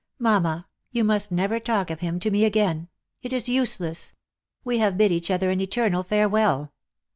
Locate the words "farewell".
6.01-6.73